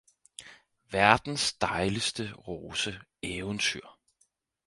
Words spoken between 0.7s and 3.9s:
Verdens dejligste rose Eventyr